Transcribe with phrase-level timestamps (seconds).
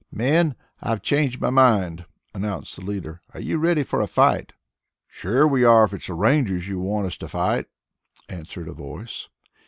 [0.11, 3.21] "Men, I've changed my mind," announced the leader.
[3.35, 4.51] "Are you ready for a fight?"
[5.07, 7.67] "Sure we are if it's Rangers you want us to fight,"
[8.27, 9.27] answered a voice.